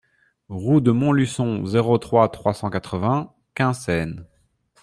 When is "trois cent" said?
2.29-2.71